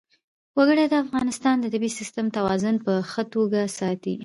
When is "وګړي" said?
0.57-0.85